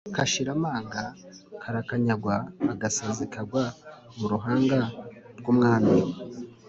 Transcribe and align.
kashira 0.15 0.49
amanga 0.57 1.01
karakanyagwa-agasazi 1.61 3.23
kagwa 3.33 3.63
mu 4.17 4.25
ruhanga 4.33 4.79
rw'umwami. 5.39 5.95